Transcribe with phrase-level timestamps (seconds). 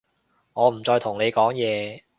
[0.53, 2.01] 我唔再同你講嘢